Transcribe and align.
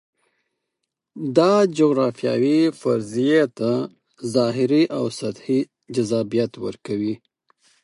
دا 1.37 1.53
جغرافیوي 1.77 2.59
فرضیې 2.79 3.41
ته 3.57 3.71
ظاهري 4.35 4.83
او 4.97 5.03
سطحي 5.19 5.59
جذابیت 5.95 6.51
ورکوي. 6.65 7.13